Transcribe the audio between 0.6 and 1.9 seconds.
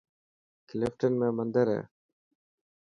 ڪلفٽن ۾ مندر هي